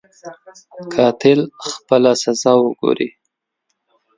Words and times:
قاتل 0.93 1.39
خپله 1.71 2.11
سزا 2.23 2.53
وګوري. 2.61 3.09